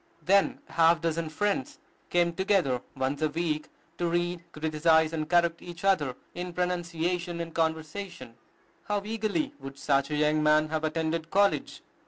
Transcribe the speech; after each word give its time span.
Then 0.23 0.61
a 0.67 0.71
half 0.71 0.99
dozen 1.01 1.29
friends 1.29 1.77
came 2.09 2.33
together 2.33 2.81
once 2.97 3.21
a 3.21 3.29
week 3.29 3.69
to 3.99 4.07
read, 4.09 4.43
criticise, 4.51 5.13
and 5.13 5.29
correct 5.29 5.61
each 5.61 5.83
other 5.83 6.15
in 6.33 6.53
pronunciation 6.53 7.39
and 7.39 7.53
conversation. 7.53 8.33
How 8.85 9.03
eagerly 9.05 9.53
would 9.59 9.77
such 9.77 10.09
a 10.09 10.15
young 10.15 10.41
man 10.41 10.69
have 10.69 10.83
attended 10.83 11.29
college! 11.29 11.83